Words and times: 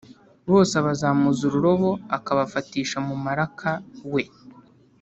bose 0.51 0.73
abazamuza 0.81 1.41
ururobo, 1.47 1.91
akabafatisha 2.17 2.97
mu 3.07 3.15
muraka 3.23 3.71
we, 4.13 4.23